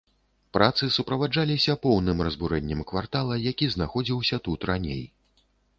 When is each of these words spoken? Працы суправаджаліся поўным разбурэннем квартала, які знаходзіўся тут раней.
Працы 0.55 0.87
суправаджаліся 0.95 1.75
поўным 1.85 2.25
разбурэннем 2.29 2.79
квартала, 2.93 3.41
які 3.51 3.65
знаходзіўся 3.77 4.45
тут 4.49 4.59
раней. 4.73 5.03